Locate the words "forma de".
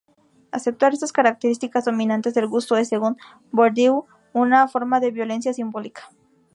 4.67-5.11